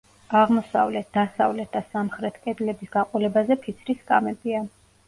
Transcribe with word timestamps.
აღმოსავლეთ, 0.37 1.11
დასავლეთ 1.17 1.71
და 1.77 1.83
სამხრეთ 1.91 2.41
კედლების 2.47 2.95
გაყოლებაზე 2.99 3.63
ფიცრის 3.69 4.07
სკამებია. 4.07 4.67